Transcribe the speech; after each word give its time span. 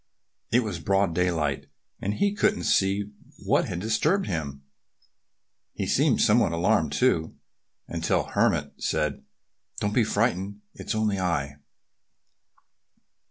It 0.51 0.61
was 0.61 0.79
broad 0.79 1.13
daylight. 1.13 1.67
And 2.01 2.15
he 2.15 2.33
couldn't 2.33 2.63
see 2.63 3.11
what 3.45 3.65
had 3.65 3.79
disturbed 3.79 4.25
him. 4.25 4.63
He 5.75 5.85
seemed 5.85 6.21
somewhat 6.21 6.53
alarmed 6.53 6.91
too, 6.93 7.35
until 7.87 8.23
the 8.23 8.31
Hermit 8.31 8.73
said, 8.81 9.23
"Don't 9.79 9.93
be 9.93 10.03
frightened! 10.03 10.61
It's 10.73 10.95
only 10.95 11.19
I!" 11.19 11.57